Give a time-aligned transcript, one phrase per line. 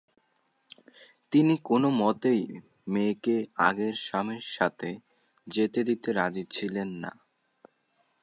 [1.31, 2.43] তিনি কোনোমতেই
[2.87, 3.35] মেয়েকে
[3.67, 4.89] আগের স্বামীর কাছে
[5.47, 7.11] যেতে দিতে রাজি ছিলেন না।